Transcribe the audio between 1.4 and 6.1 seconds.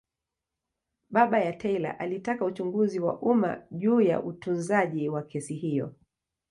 Taylor alitaka uchunguzi wa umma juu ya utunzaji wa kesi hiyo.